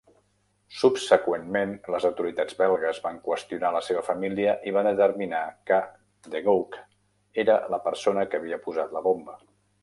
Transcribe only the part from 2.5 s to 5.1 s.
belgues van qüestionar la seva família i van